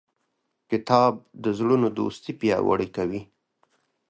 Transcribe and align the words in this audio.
کتاب 0.69 1.13
د 1.43 1.45
زړونو 1.57 1.87
دوستي 1.97 2.31
پیاوړې 2.39 2.87
کوي. 2.95 3.21